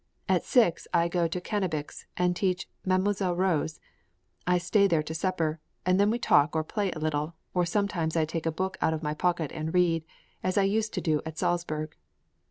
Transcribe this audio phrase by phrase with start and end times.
[0.27, 3.37] At six I go to Cannabich's and teach Mdlle.
[3.37, 3.79] Rose;
[4.47, 7.87] I stay there to supper, and then we talk or play a little, or some
[7.87, 10.03] times I take a book out of my pocket and read,
[10.41, 11.95] as I used to do at Salzburg.